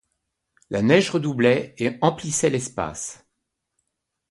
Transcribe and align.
La 0.71 0.81
neige 0.81 1.11
redoublait 1.11 1.75
et 1.77 1.99
emplissait 2.01 2.49
l'espace. 2.49 3.23